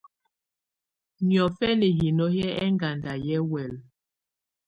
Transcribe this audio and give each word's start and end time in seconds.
Niɔ́fɛnɛ 1.27 1.87
hinó 1.97 2.25
hɛ́ 2.35 2.49
ɛŋgada 2.63 3.11
yɛ́ 3.27 3.41
huɛ́lɛ. 3.47 3.77